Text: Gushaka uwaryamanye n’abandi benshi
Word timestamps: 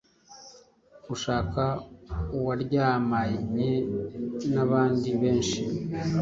Gushaka 1.07 1.61
uwaryamanye 2.37 3.71
n’abandi 4.53 5.09
benshi 5.21 5.61